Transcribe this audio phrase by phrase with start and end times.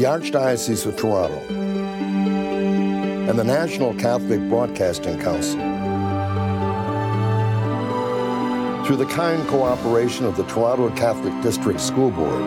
[0.00, 1.38] the Archdiocese of Toronto,
[3.28, 5.60] and the National Catholic Broadcasting Council.
[8.86, 12.40] Through the kind cooperation of the Toronto Catholic District School Board,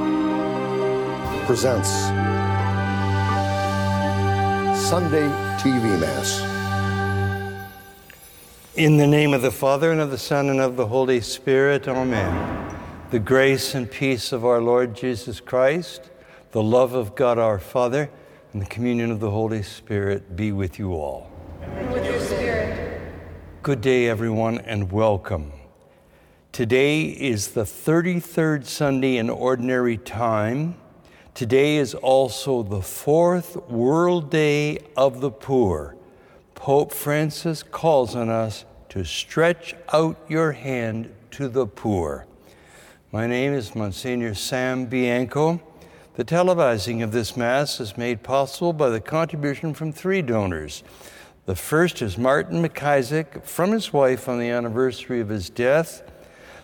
[1.46, 1.92] presents
[4.90, 5.28] Sunday
[5.60, 6.42] TV Mass.
[8.74, 11.88] In the name of the Father, and of the Son, and of the Holy Spirit,
[11.88, 12.80] Amen.
[13.12, 16.10] The grace and peace of our Lord Jesus Christ,
[16.54, 18.12] the love of God our Father,
[18.54, 21.32] and the communion of the Holy Spirit be with you all.
[21.64, 23.02] And with your spirit.
[23.64, 25.52] Good day, everyone, and welcome.
[26.52, 30.76] Today is the 33rd Sunday in Ordinary Time.
[31.34, 35.96] Today is also the fourth World Day of the Poor.
[36.54, 42.28] Pope Francis calls on us to stretch out your hand to the poor.
[43.12, 45.60] My name is Monsignor Sam Bianco.
[46.16, 50.84] The televising of this Mass is made possible by the contribution from three donors.
[51.48, 56.04] The first is Martin McIsaac from his wife on the anniversary of his death.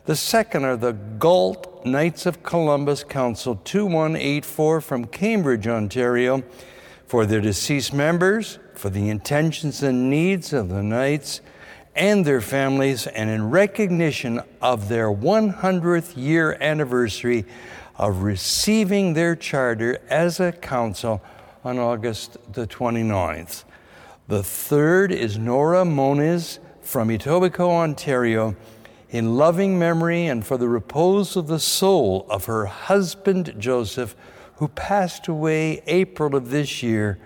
[0.05, 6.43] The second are the Galt Knights of Columbus Council 2184 from Cambridge, Ontario,
[7.07, 11.41] for their deceased members, for the intentions and needs of the Knights
[11.95, 17.45] and their families, and in recognition of their 100th year anniversary
[17.99, 21.21] of receiving their charter as a council
[21.65, 23.65] on August the 29th.
[24.29, 28.55] The third is Nora Moniz from Etobicoke, Ontario,
[29.09, 34.15] in loving memory and for the repose of the soul of her husband Joseph,
[34.55, 37.19] who passed away April of this year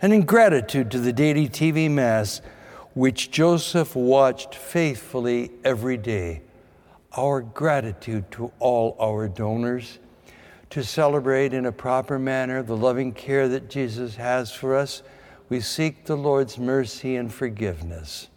[0.00, 2.40] and in gratitude to the daily TV Mass,
[2.94, 6.40] which Joseph watched faithfully every day.
[7.16, 9.98] Our gratitude to all our donors
[10.70, 15.02] to celebrate in a proper manner the loving care that Jesus has for us.
[15.48, 18.28] We seek the Lord's mercy and forgiveness.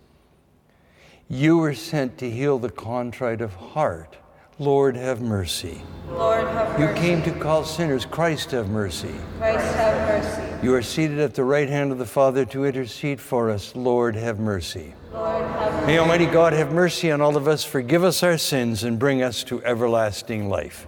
[1.29, 4.17] You were sent to heal the contrite of heart.
[4.59, 5.81] Lord, have mercy.
[6.09, 8.05] Lord, have You came to call sinners.
[8.05, 9.13] Christ, have mercy.
[9.37, 10.65] Christ, have mercy.
[10.65, 13.75] You are seated at the right hand of the Father to intercede for us.
[13.75, 14.95] Lord, have mercy.
[15.13, 15.85] Lord, have mercy.
[15.85, 19.21] May Almighty God have mercy on all of us, forgive us our sins, and bring
[19.21, 20.87] us to everlasting life.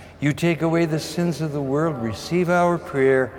[0.21, 3.33] You take away the sins of the world, receive our prayer.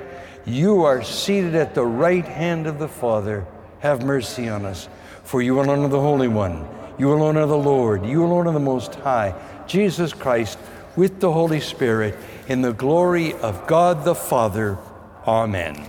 [0.44, 3.46] You are seated at the right hand of the Father,
[3.78, 4.88] have mercy on us.
[5.22, 6.66] For you alone are the Holy One,
[6.98, 9.34] you alone are the Lord, you alone are the Most High,
[9.68, 10.58] Jesus Christ,
[10.96, 12.16] with the Holy Spirit,
[12.48, 14.76] in the glory of God the Father.
[15.24, 15.88] Amen.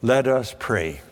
[0.00, 1.02] Let us pray.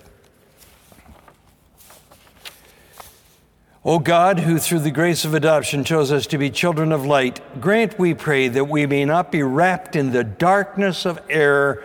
[3.86, 7.40] O God, who through the grace of adoption chose us to be children of light,
[7.60, 11.84] grant, we pray, that we may not be wrapped in the darkness of error,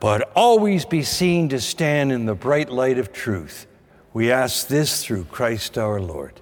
[0.00, 3.66] but always be seen to stand in the bright light of truth.
[4.14, 6.40] We ask this through Christ our Lord.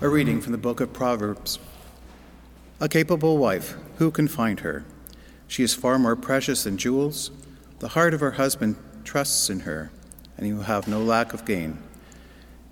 [0.00, 1.58] A reading from the book of Proverbs.
[2.78, 4.84] A capable wife, who can find her?
[5.48, 7.32] She is far more precious than jewels.
[7.80, 9.90] The heart of her husband trusts in her,
[10.36, 11.78] and he will have no lack of gain.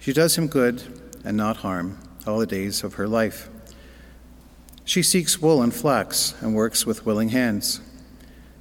[0.04, 0.82] She does him good
[1.24, 3.48] and not harm all the days of her life.
[4.84, 7.80] She seeks wool and flax and works with willing hands.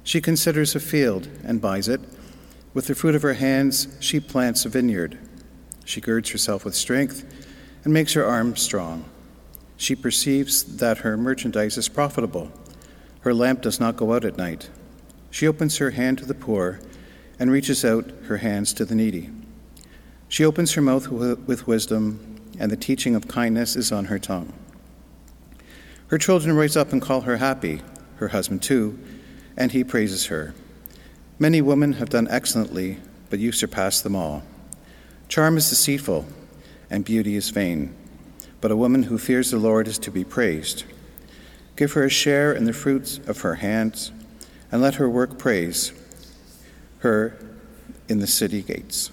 [0.04, 2.00] She considers a field and buys it.
[2.72, 5.18] With the fruit of her hands, she plants a vineyard.
[5.84, 7.26] She girds herself with strength
[7.84, 9.04] and makes her arms strong.
[9.76, 12.52] She perceives that her merchandise is profitable.
[13.20, 14.70] Her lamp does not go out at night.
[15.30, 16.80] She opens her hand to the poor
[17.38, 19.28] and reaches out her hands to the needy.
[20.34, 24.52] She opens her mouth with wisdom, and the teaching of kindness is on her tongue.
[26.08, 27.82] Her children rise up and call her happy,
[28.16, 28.98] her husband too,
[29.56, 30.52] and he praises her.
[31.38, 32.98] Many women have done excellently,
[33.30, 34.42] but you surpass them all.
[35.28, 36.26] Charm is deceitful,
[36.90, 37.94] and beauty is vain,
[38.60, 40.82] but a woman who fears the Lord is to be praised.
[41.76, 44.10] Give her a share in the fruits of her hands,
[44.72, 45.92] and let her work praise
[46.98, 47.38] her
[48.08, 49.12] in the city gates.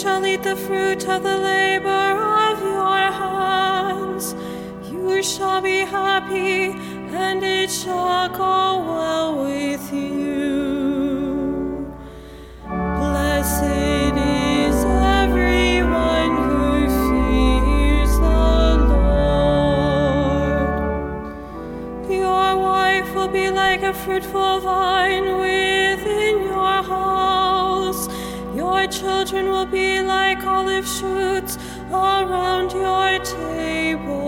[0.00, 2.12] Shall eat the fruit of the labor
[2.48, 4.34] of your hands.
[4.90, 6.72] You shall be happy,
[7.12, 10.40] and it shall go well with you.
[12.66, 14.84] Blessed is
[15.20, 20.70] everyone who fears the Lord.
[22.10, 25.36] Your wife will be like a fruitful vine
[28.90, 31.56] children will be like olive shoots
[31.92, 34.19] around your table.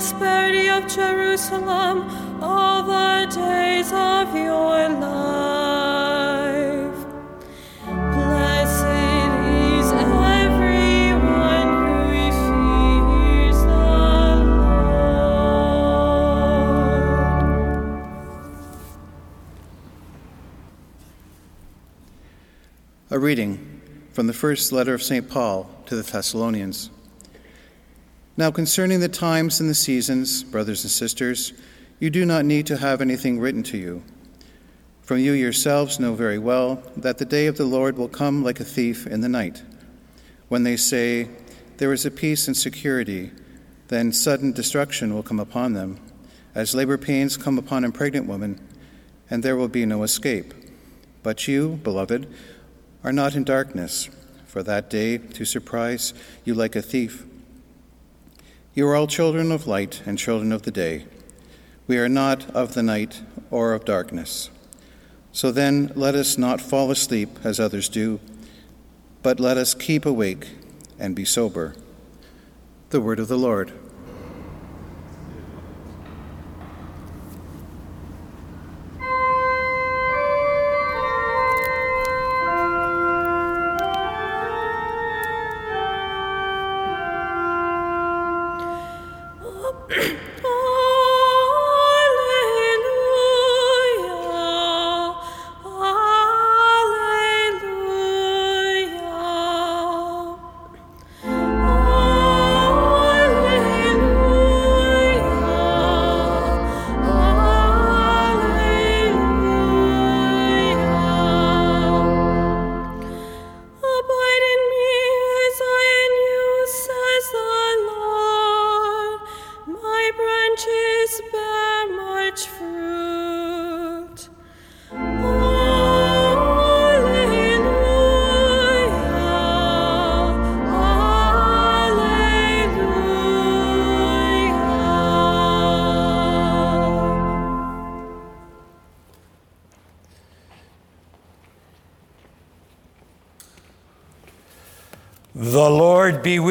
[0.00, 2.08] Prosperity of Jerusalem
[2.40, 5.84] all the days of your life.
[7.84, 8.86] Blessed
[9.76, 11.68] is everyone
[12.08, 12.30] who
[13.10, 15.60] fears the Lord.
[23.10, 23.82] A reading
[24.14, 25.28] from the first letter of St.
[25.28, 26.88] Paul to the Thessalonians.
[28.36, 31.52] Now, concerning the times and the seasons, brothers and sisters,
[31.98, 34.02] you do not need to have anything written to you.
[35.02, 38.60] For you yourselves know very well that the day of the Lord will come like
[38.60, 39.62] a thief in the night.
[40.48, 41.28] When they say,
[41.78, 43.32] There is a peace and security,
[43.88, 45.98] then sudden destruction will come upon them,
[46.54, 48.60] as labor pains come upon a pregnant woman,
[49.28, 50.54] and there will be no escape.
[51.22, 52.32] But you, beloved,
[53.02, 54.08] are not in darkness,
[54.46, 57.26] for that day to surprise you like a thief.
[58.72, 61.06] You are all children of light and children of the day.
[61.88, 63.20] We are not of the night
[63.50, 64.48] or of darkness.
[65.32, 68.20] So then, let us not fall asleep as others do,
[69.24, 70.46] but let us keep awake
[71.00, 71.74] and be sober.
[72.90, 73.72] The word of the Lord.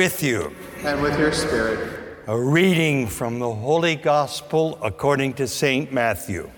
[0.09, 0.51] With you.
[0.79, 2.23] And with your spirit.
[2.25, 5.93] A reading from the Holy Gospel according to St.
[5.93, 6.49] Matthew.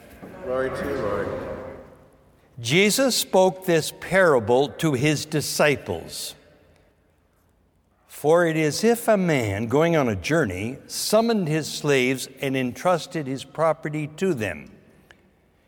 [0.45, 1.27] Glory to you, Lord.
[2.61, 6.35] Jesus spoke this parable to his disciples.
[8.07, 13.27] For it is if a man going on a journey summoned his slaves and entrusted
[13.27, 14.71] his property to them.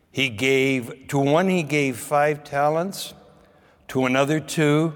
[0.10, 3.14] He gave, to one he gave five talents,
[3.90, 4.94] to another two,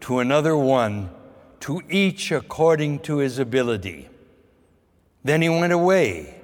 [0.00, 1.08] to another one,
[1.66, 4.08] to each according to his ability.
[5.24, 6.40] Then he went away.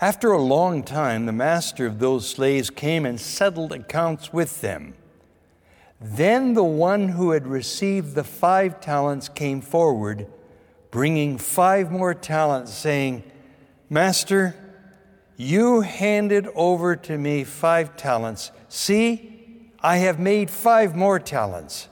[0.00, 4.94] After a long time, the master of those slaves came and settled accounts with them.
[6.00, 10.26] Then the one who had received the five talents came forward,
[10.90, 13.22] bringing five more talents, saying,
[13.88, 14.56] Master,
[15.36, 18.50] you handed over to me five talents.
[18.68, 21.86] See, I have made five more talents.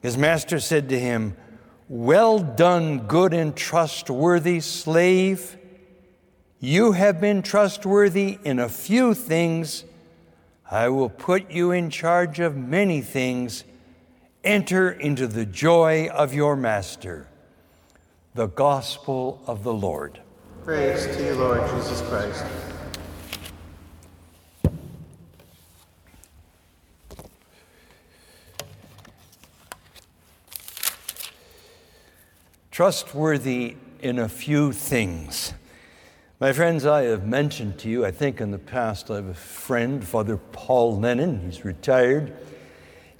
[0.00, 1.36] His master said to him,
[1.88, 5.56] Well done, good and trustworthy slave.
[6.58, 9.84] You have been trustworthy in a few things.
[10.70, 13.64] I will put you in charge of many things.
[14.44, 17.28] Enter into the joy of your master.
[18.34, 20.20] The gospel of the Lord.
[20.64, 22.44] Praise to you, Lord Jesus Christ.
[32.80, 35.52] Trustworthy in a few things.
[36.40, 39.34] My friends, I have mentioned to you, I think in the past, I have a
[39.34, 41.40] friend, Father Paul Lennon.
[41.40, 42.34] He's retired.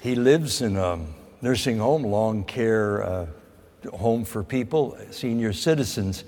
[0.01, 1.01] He lives in a
[1.43, 3.27] nursing home, long care uh,
[3.93, 6.25] home for people, senior citizens.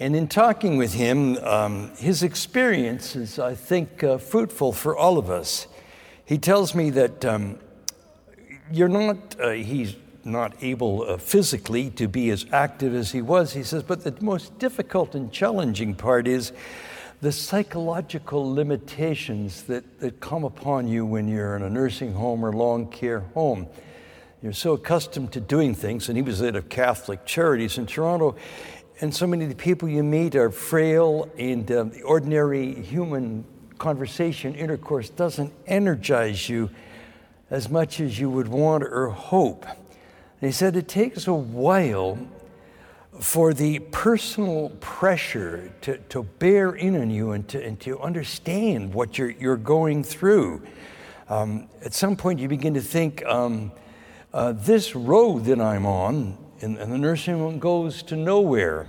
[0.00, 5.16] And in talking with him, um, his experience is, I think, uh, fruitful for all
[5.16, 5.68] of us.
[6.24, 7.60] He tells me that um,
[8.72, 13.52] you're not, uh, he's not able uh, physically to be as active as he was.
[13.52, 16.52] He says, but the most difficult and challenging part is
[17.20, 22.52] the psychological limitations that, that come upon you when you're in a nursing home or
[22.52, 23.66] long care home.
[24.42, 28.34] You're so accustomed to doing things, and he was at a Catholic Charities in Toronto,
[29.00, 33.44] and so many of the people you meet are frail, and um, the ordinary human
[33.78, 36.70] conversation, intercourse doesn't energize you
[37.50, 39.66] as much as you would want or hope.
[40.42, 42.18] And he said it takes a while
[43.20, 48.92] for the personal pressure to, to bear in on you and to, and to understand
[48.92, 50.62] what you're, you're going through.
[51.28, 53.70] Um, at some point, you begin to think um,
[54.34, 58.88] uh, this road that I'm on in, in, the nursing home goes to nowhere.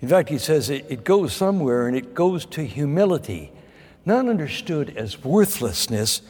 [0.00, 3.52] In fact, he says it, it goes somewhere and it goes to humility,
[4.04, 6.22] not understood as worthlessness,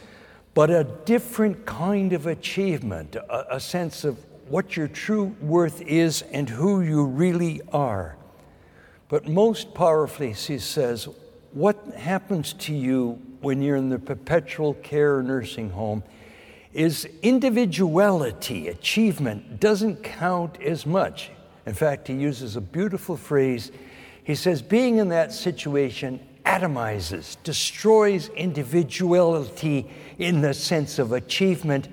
[0.55, 4.19] but a different kind of achievement, a, a sense of
[4.49, 8.17] what your true worth is and who you really are.
[9.09, 11.09] But most powerfully, he says,
[11.53, 16.03] what happens to you when you're in the perpetual care nursing home
[16.73, 21.31] is individuality, achievement doesn't count as much.
[21.67, 23.71] In fact, he uses a beautiful phrase.
[24.25, 31.89] He says, being in that situation atomizes, destroys individuality in the sense of achievement,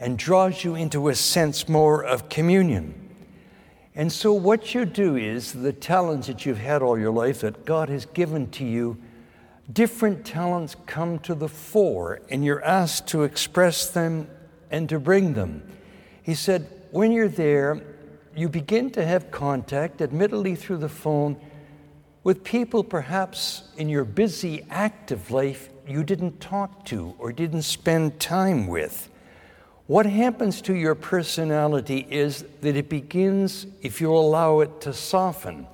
[0.00, 2.94] and draws you into a sense more of communion.
[3.94, 7.64] And so, what you do is the talents that you've had all your life that
[7.64, 8.96] God has given to you,
[9.72, 14.28] different talents come to the fore, and you're asked to express them
[14.70, 15.62] and to bring them.
[16.22, 17.82] He said, when you're there,
[18.34, 21.36] you begin to have contact, admittedly through the phone
[22.24, 28.20] with people perhaps in your busy, active life you didn't talk to or didn't spend
[28.20, 29.08] time with.
[29.86, 35.66] What happens to your personality is that it begins, if you allow it to soften.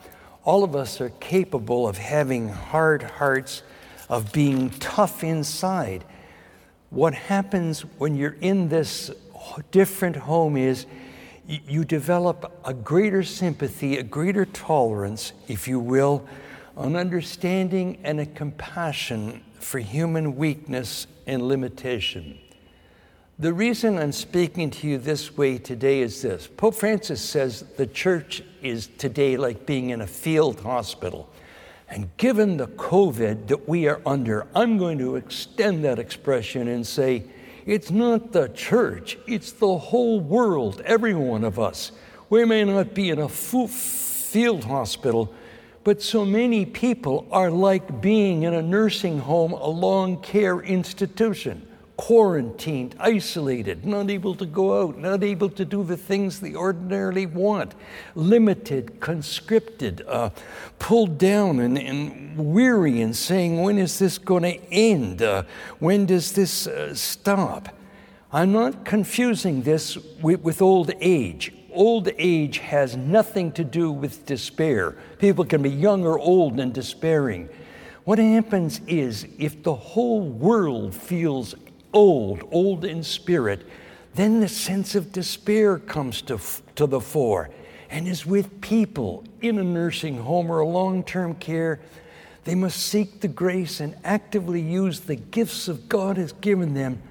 [0.44, 3.62] All of us are capable of having hard hearts,
[4.08, 6.04] of being tough inside.
[6.88, 9.10] What happens when you're in this
[9.70, 10.86] different home is
[11.48, 16.26] you develop a greater sympathy, a greater tolerance, if you will,
[16.76, 22.38] an understanding and a compassion for human weakness and limitation.
[23.38, 27.86] The reason I'm speaking to you this way today is this Pope Francis says the
[27.86, 31.30] church is today like being in a field hospital.
[31.88, 36.86] And given the COVID that we are under, I'm going to extend that expression and
[36.86, 37.24] say,
[37.68, 41.92] it's not the church, it's the whole world, every one of us.
[42.30, 45.34] We may not be in a field hospital,
[45.84, 51.67] but so many people are like being in a nursing home, a long care institution
[51.98, 57.26] quarantined, isolated, not able to go out, not able to do the things they ordinarily
[57.26, 57.74] want,
[58.14, 60.30] limited, conscripted, uh,
[60.78, 65.22] pulled down, and, and, weary, and saying, When is this going to end?
[65.22, 65.42] Uh,
[65.80, 67.68] when does this uh, stop?
[68.32, 71.52] I'm not confusing this with, with old age.
[71.72, 74.96] Old age has nothing to do with despair.
[75.18, 77.48] People can be young or old and despairing.
[78.04, 81.54] What happens is if the whole world feels
[81.92, 83.66] old, old in spirit,
[84.14, 86.38] then the sense of despair comes to,
[86.74, 87.50] to the fore
[87.90, 91.80] and is with people in a nursing home or a long term care.
[92.44, 97.02] They must seek the grace and actively use the gifts of God has given them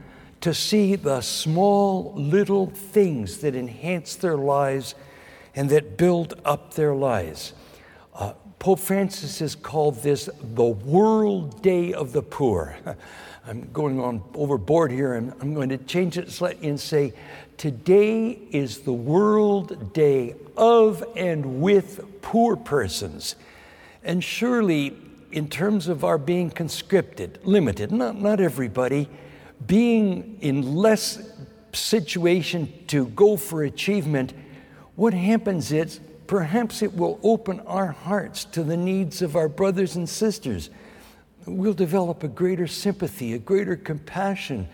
[0.42, 4.96] to see the small little things that enhance their lives
[5.56, 7.54] and that build up their lives.
[8.14, 12.76] Uh, Pope Francis has called this the World Day of the Poor.
[13.48, 17.14] I'm going on overboard here, and I'm going to change it slightly and say,
[17.56, 23.38] Today is the World Day of and with poor persons.
[24.04, 24.98] And surely,
[25.32, 29.08] in terms of our being conscripted, limited, not, not everybody,
[29.66, 31.32] being in less
[31.72, 34.34] situation to go for achievement,
[34.96, 39.96] what happens is perhaps it will open our hearts to the needs of our brothers
[39.96, 40.70] and sisters
[41.48, 44.68] we'll develop a greater sympathy, a greater compassion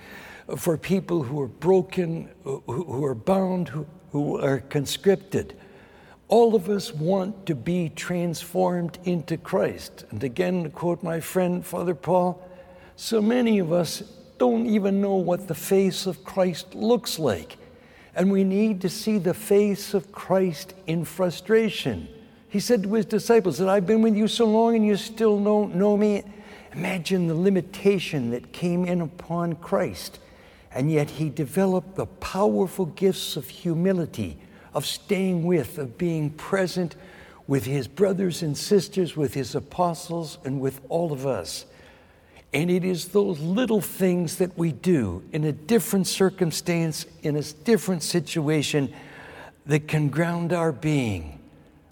[0.57, 3.69] for people who are broken, who are bound,
[4.11, 5.55] who, are conscripted.
[6.27, 10.05] all of us want to be transformed into Christ.
[10.09, 12.41] And again, to quote my friend Father Paul,
[12.95, 14.03] so many of us
[14.37, 17.57] don't even know what the face of Christ looks like.
[18.15, 22.07] And we need to see the face of Christ in frustration.
[22.49, 25.43] He said to his disciples that I've been with you so long and you still
[25.43, 26.23] don't know me.
[26.73, 30.19] Imagine the limitation that came in upon Christ.
[30.71, 34.37] And yet he developed the powerful gifts of humility,
[34.73, 36.95] of staying with, of being present
[37.47, 41.65] with his brothers and sisters, with his apostles, and with all of us.
[42.53, 47.41] And it is those little things that we do in a different circumstance, in a
[47.41, 48.93] different situation,
[49.65, 51.39] that can ground our being.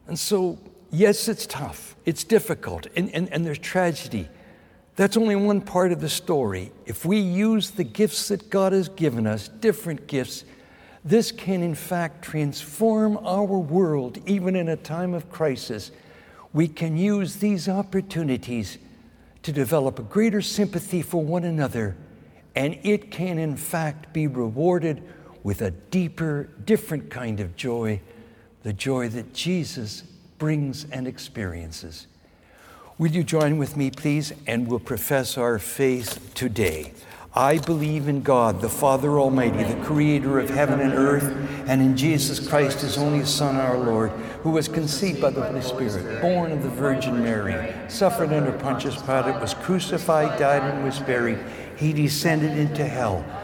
[0.07, 0.57] And so,
[0.91, 4.27] yes, it's tough, it's difficult, and, and, and there's tragedy.
[4.95, 6.71] That's only one part of the story.
[6.85, 10.43] If we use the gifts that God has given us, different gifts,
[11.03, 15.91] this can in fact transform our world even in a time of crisis.
[16.53, 18.77] We can use these opportunities
[19.43, 21.95] to develop a greater sympathy for one another,
[22.55, 25.01] and it can in fact be rewarded
[25.41, 27.99] with a deeper, different kind of joy,
[28.61, 30.03] the joy that Jesus
[30.37, 32.05] brings and experiences.
[33.01, 36.93] Would you join with me, please, and we'll profess our faith today?
[37.33, 41.23] I believe in God, the Father Almighty, the creator of heaven and earth,
[41.67, 44.11] and in Jesus Christ, his only Son, our Lord,
[44.43, 49.01] who was conceived by the Holy Spirit, born of the Virgin Mary, suffered under Pontius
[49.01, 51.39] Pilate, was crucified, died, and was buried.
[51.77, 53.25] He descended into hell.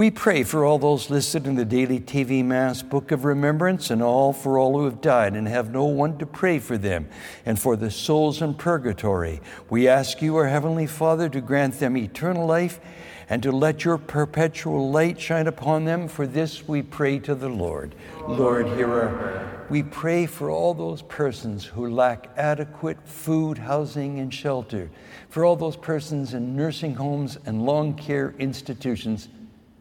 [0.00, 4.02] We pray for all those listed in the daily TV Mass Book of Remembrance and
[4.02, 7.06] all for all who have died and have no one to pray for them,
[7.44, 9.42] and for the souls in purgatory.
[9.68, 12.80] We ask you, our Heavenly Father, to grant them eternal life
[13.28, 16.08] and to let your perpetual light shine upon them.
[16.08, 17.94] For this we pray to the Lord.
[18.26, 19.66] Lord, hear our prayer.
[19.68, 24.90] We pray for all those persons who lack adequate food, housing, and shelter,
[25.28, 29.28] for all those persons in nursing homes and long care institutions,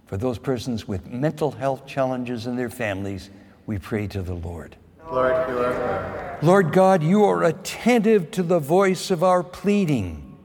[0.10, 3.30] for those persons with mental health challenges in their families.
[3.68, 4.76] We pray to the Lord.
[5.12, 6.40] Lord, hear our.
[6.42, 10.36] Lord God, you are attentive to the voice of our pleading.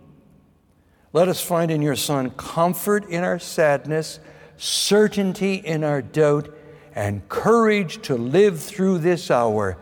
[1.14, 4.20] Let us find in your Son comfort in our sadness,
[4.58, 6.54] certainty in our doubt,
[6.94, 9.78] and courage to live through this hour.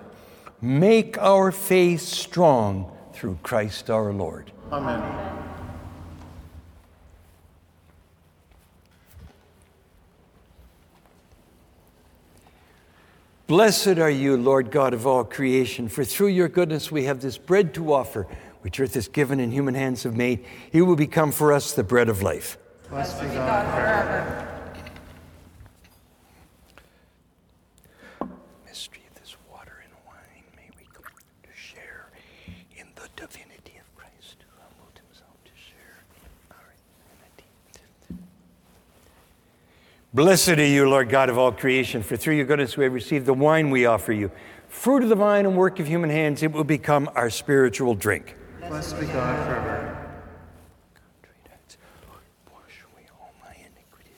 [0.60, 4.52] Make our faith strong through Christ our Lord.
[4.70, 5.41] Amen.
[13.52, 17.36] Blessed are you, Lord God of all creation, for through your goodness we have this
[17.36, 18.26] bread to offer,
[18.62, 20.46] which earth has given and human hands have made.
[20.70, 22.56] He will become for us the bread of life.
[22.88, 23.26] Blessed be.
[23.26, 24.48] God forever.
[28.64, 31.12] Mystery of this water and wine, may we come
[31.42, 32.08] to share
[32.78, 37.44] in the divinity of Christ, who humbled himself to share in our humanity.
[40.14, 43.25] Blessed are you, Lord God of all creation, for through your goodness we have received
[43.25, 44.31] the wine we offer you.
[44.68, 48.37] Fruit of the vine and work of human hands, it will become our spiritual drink.
[48.68, 49.98] Blessed be God forever.
[52.07, 52.20] Lord,
[52.53, 54.11] wash away all my iniquity.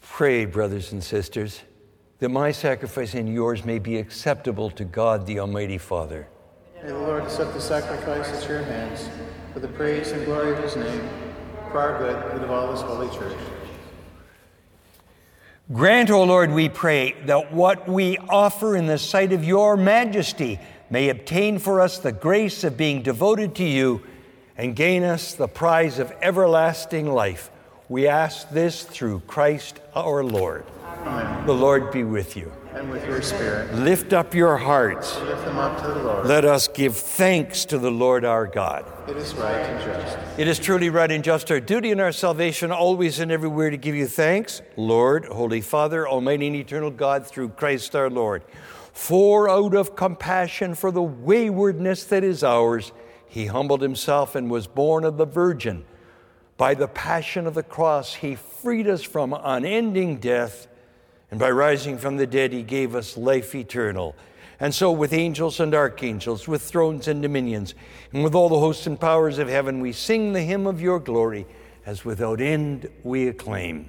[0.00, 1.60] Pray, brothers and sisters,
[2.20, 6.26] that my sacrifice and yours may be acceptable to God the Almighty Father.
[6.82, 9.06] May the Lord accept the sacrifice at your hands
[9.52, 11.06] for the praise and glory of his name,
[11.70, 13.36] for our good and of all his holy church.
[15.72, 20.58] Grant, O Lord, we pray, that what we offer in the sight of your majesty
[20.90, 24.02] may obtain for us the grace of being devoted to you
[24.56, 27.52] and gain us the prize of everlasting life.
[27.88, 30.64] We ask this through Christ our Lord.
[30.84, 31.46] Amen.
[31.46, 32.50] The Lord be with you.
[32.80, 35.14] And with your spirit, Lift up your hearts.
[35.20, 36.24] lift them up to the Lord.
[36.24, 38.90] Let us give thanks to the Lord our God.
[39.06, 40.18] It is right and just.
[40.38, 43.76] It is truly right and just our duty and our salvation, always and everywhere, to
[43.76, 48.44] give you thanks, Lord, Holy Father, Almighty and eternal God, through Christ our Lord.
[48.94, 52.92] For out of compassion for the waywardness that is ours,
[53.26, 55.84] he humbled himself and was born of the Virgin.
[56.56, 60.66] By the passion of the cross, he freed us from unending death,
[61.30, 64.16] and by rising from the dead, he gave us life eternal.
[64.58, 67.74] And so, with angels and archangels, with thrones and dominions,
[68.12, 71.00] and with all the hosts and powers of heaven, we sing the hymn of your
[71.00, 71.46] glory.
[71.86, 73.88] as without end we acclaim.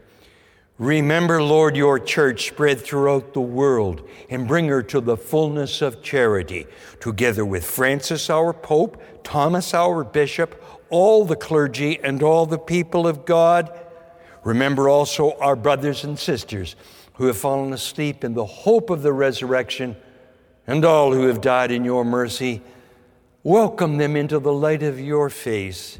[0.81, 6.01] Remember, Lord, your church spread throughout the world and bring her to the fullness of
[6.01, 6.65] charity,
[6.99, 13.05] together with Francis, our Pope, Thomas, our Bishop, all the clergy, and all the people
[13.05, 13.79] of God.
[14.43, 16.75] Remember also our brothers and sisters
[17.13, 19.95] who have fallen asleep in the hope of the resurrection,
[20.65, 22.59] and all who have died in your mercy.
[23.43, 25.99] Welcome them into the light of your face.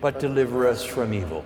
[0.00, 1.44] but deliver us from evil.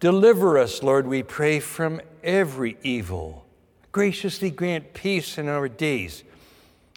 [0.00, 3.44] Deliver us, Lord, we pray, from every evil.
[3.90, 6.22] Graciously grant peace in our days.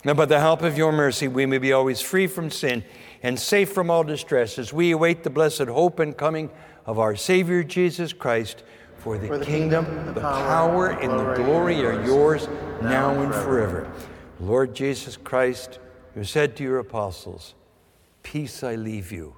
[0.04, 2.84] Now, by the help of your mercy, we may be always free from sin
[3.24, 6.50] and safe from all distress as we await the blessed hope and coming
[6.86, 8.64] of our Savior Jesus Christ.
[8.98, 12.48] For the, For the kingdom, kingdom, the power, power, and the glory are yours
[12.82, 13.92] now now and and forever.
[14.40, 15.80] Lord Jesus Christ,
[16.16, 17.54] you said to your apostles,
[18.24, 19.38] Peace I leave you,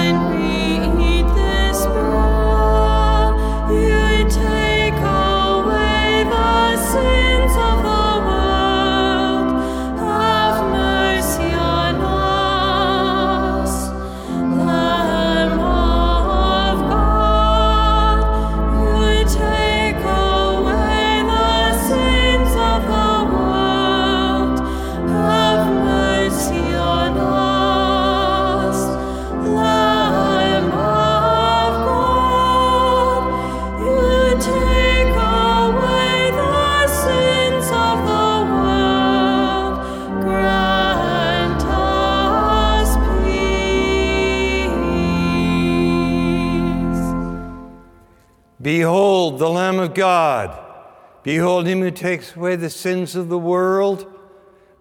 [51.31, 54.05] Behold him who takes away the sins of the world.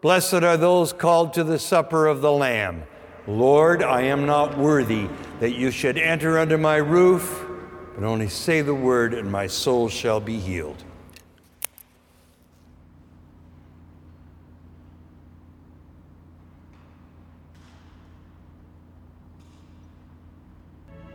[0.01, 2.83] Blessed are those called to the supper of the Lamb.
[3.29, 5.09] Lord, I am not worthy
[5.39, 7.47] that you should enter under my roof,
[7.95, 10.83] but only say the word, and my soul shall be healed.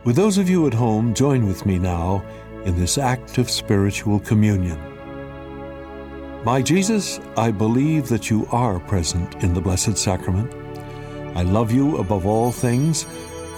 [0.06, 2.24] Would those of you at home join with me now
[2.64, 4.95] in this act of spiritual communion?
[6.46, 10.54] My Jesus, I believe that you are present in the Blessed Sacrament.
[11.36, 13.04] I love you above all things,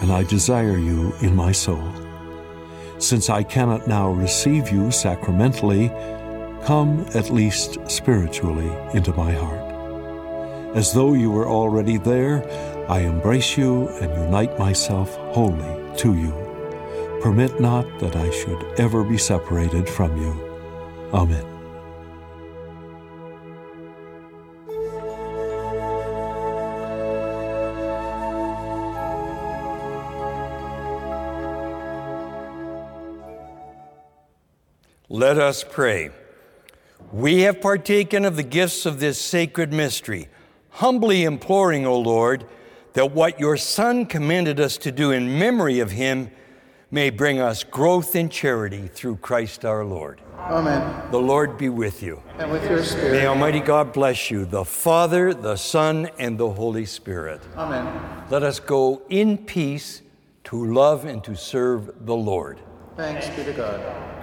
[0.00, 1.86] and I desire you in my soul.
[2.96, 5.90] Since I cannot now receive you sacramentally,
[6.64, 10.74] come at least spiritually into my heart.
[10.74, 12.42] As though you were already there,
[12.88, 16.32] I embrace you and unite myself wholly to you.
[17.20, 20.32] Permit not that I should ever be separated from you.
[21.12, 21.57] Amen.
[35.10, 36.10] Let us pray.
[37.12, 40.28] We have partaken of the gifts of this sacred mystery,
[40.68, 42.44] humbly imploring, O Lord,
[42.92, 46.30] that what your Son commanded us to do in memory of him
[46.90, 50.20] may bring us growth in charity through Christ our Lord.
[50.36, 51.10] Amen.
[51.10, 52.22] The Lord be with you.
[52.38, 53.12] And with your spirit.
[53.12, 53.26] May.
[53.26, 57.40] Almighty God bless you, the Father, the Son, and the Holy Spirit.
[57.56, 58.26] Amen.
[58.28, 60.02] Let us go in peace
[60.44, 62.60] to love and to serve the Lord.
[62.94, 64.16] Thanks be to God.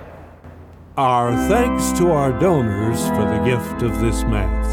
[0.98, 4.66] Our thanks to our donors for the gift of this Mass.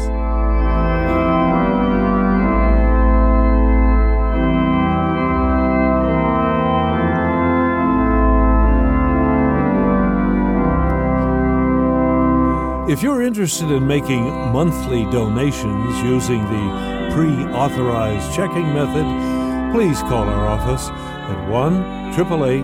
[12.89, 20.23] If you're interested in making monthly donations using the pre authorized checking method, please call
[20.29, 22.63] our office at 1 888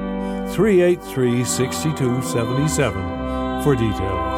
[0.53, 3.18] 383 6277
[3.63, 4.28] for details.